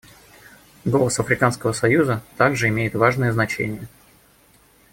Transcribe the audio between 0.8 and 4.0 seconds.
Голос Африканского союза также имеет важное значение.